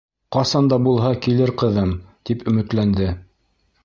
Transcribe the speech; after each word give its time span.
Ҡасан 0.35 0.69
да 0.71 0.77
булһа 0.85 1.11
килер 1.25 1.53
ҡыҙым, 1.63 1.91
тип 2.31 2.41
өмөтләнде. 2.53 3.11